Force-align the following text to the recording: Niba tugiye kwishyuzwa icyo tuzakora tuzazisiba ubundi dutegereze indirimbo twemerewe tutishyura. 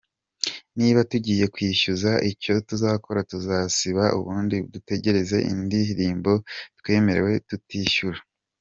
Niba 0.77 0.99
tugiye 1.11 1.45
kwishyuzwa 1.53 2.11
icyo 2.31 2.53
tuzakora 2.67 3.19
tuzazisiba 3.31 4.03
ubundi 4.19 4.55
dutegereze 4.73 5.37
indirimbo 5.51 6.31
twemerewe 6.79 7.33
tutishyura. 7.49 8.19